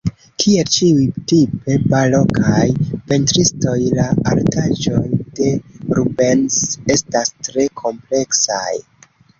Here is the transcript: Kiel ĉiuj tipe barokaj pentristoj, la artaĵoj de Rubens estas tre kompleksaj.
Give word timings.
Kiel 0.43 0.69
ĉiuj 0.75 1.03
tipe 1.31 1.75
barokaj 1.91 2.63
pentristoj, 3.11 3.75
la 4.01 4.07
artaĵoj 4.33 5.05
de 5.41 5.53
Rubens 6.01 6.61
estas 6.97 7.37
tre 7.49 7.73
kompleksaj. 7.85 8.71